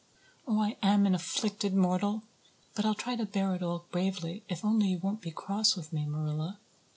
[0.47, 2.23] Oh, I am an afflicted mortal.
[2.73, 5.93] But I'll try to bear it all bravely if only you won't be cross with
[5.93, 6.57] me, Marilla."